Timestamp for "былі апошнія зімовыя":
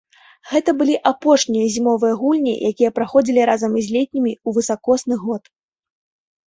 0.79-2.13